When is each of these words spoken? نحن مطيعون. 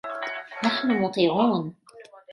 نحن 0.63 1.01
مطيعون. 1.01 1.75